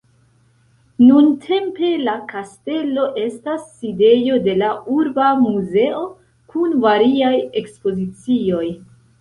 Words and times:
Nuntempe 1.01 1.91
la 2.07 2.15
kastelo 2.31 3.03
estas 3.25 3.67
sidejo 3.83 4.39
de 4.49 4.57
la 4.63 4.71
urba 4.97 5.29
muzeo 5.45 6.03
kun 6.55 6.75
variaj 6.89 7.35
ekspozicioj. 7.63 8.67